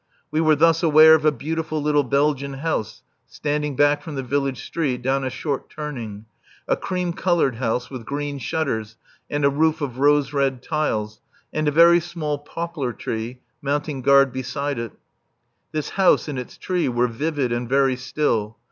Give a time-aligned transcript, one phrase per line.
[0.31, 4.65] We were thus aware of a beautiful little Belgian house standing back from the village
[4.65, 6.25] street down a short turning,
[6.67, 8.97] a cream coloured house with green shutters
[9.29, 11.21] and a roof of rose red tiles,
[11.53, 14.93] and a very small poplar tree mounting guard beside it.
[15.71, 18.57] This house and its tree were vivid and very still.